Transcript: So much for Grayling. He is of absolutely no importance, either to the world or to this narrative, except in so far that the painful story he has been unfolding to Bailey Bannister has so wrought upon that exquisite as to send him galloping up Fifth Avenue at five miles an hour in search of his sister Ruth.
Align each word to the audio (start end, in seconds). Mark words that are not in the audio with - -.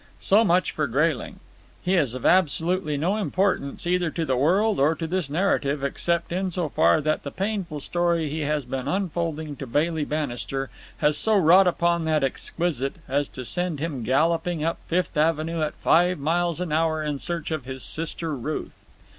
So 0.19 0.43
much 0.43 0.71
for 0.71 0.87
Grayling. 0.87 1.39
He 1.83 1.93
is 1.93 2.15
of 2.15 2.25
absolutely 2.25 2.97
no 2.97 3.17
importance, 3.17 3.85
either 3.85 4.09
to 4.09 4.25
the 4.25 4.35
world 4.35 4.79
or 4.79 4.95
to 4.95 5.05
this 5.05 5.29
narrative, 5.29 5.83
except 5.83 6.31
in 6.31 6.49
so 6.49 6.69
far 6.69 7.01
that 7.01 7.21
the 7.21 7.29
painful 7.29 7.79
story 7.81 8.27
he 8.27 8.39
has 8.39 8.65
been 8.65 8.87
unfolding 8.87 9.55
to 9.57 9.67
Bailey 9.67 10.03
Bannister 10.05 10.71
has 10.97 11.19
so 11.19 11.37
wrought 11.37 11.67
upon 11.67 12.05
that 12.05 12.23
exquisite 12.23 12.95
as 13.07 13.27
to 13.27 13.45
send 13.45 13.79
him 13.79 14.01
galloping 14.01 14.63
up 14.63 14.79
Fifth 14.87 15.15
Avenue 15.15 15.61
at 15.61 15.75
five 15.75 16.17
miles 16.17 16.59
an 16.59 16.71
hour 16.71 17.03
in 17.03 17.19
search 17.19 17.51
of 17.51 17.65
his 17.65 17.83
sister 17.83 18.33
Ruth. 18.35 18.83